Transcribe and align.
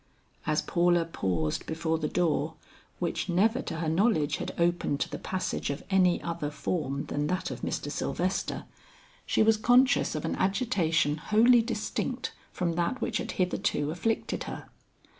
As 0.47 0.63
Paula 0.63 1.05
paused 1.05 1.67
before 1.67 1.99
the 1.99 2.07
door, 2.07 2.55
which 2.97 3.29
never 3.29 3.61
to 3.61 3.75
her 3.81 3.87
knowledge 3.87 4.37
had 4.37 4.51
opened 4.57 4.99
to 5.01 5.09
the 5.11 5.19
passage 5.19 5.69
of 5.69 5.83
any 5.91 6.19
other 6.23 6.49
form 6.49 7.05
than 7.05 7.27
that 7.27 7.51
of 7.51 7.61
Mr. 7.61 7.91
Sylvester, 7.91 8.65
she 9.27 9.43
was 9.43 9.57
conscious 9.57 10.15
of 10.15 10.25
an 10.25 10.35
agitation 10.37 11.17
wholly 11.17 11.61
distinct 11.61 12.31
from 12.51 12.73
that 12.73 12.99
which 12.99 13.17
had 13.19 13.33
hitherto 13.33 13.91
afflicted 13.91 14.45
her. 14.45 14.65